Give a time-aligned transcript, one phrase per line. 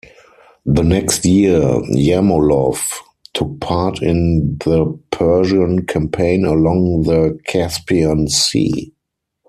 [0.65, 2.79] The next year, Yermolov
[3.33, 8.91] took part in the Persian Campaign along the Caspian Sea.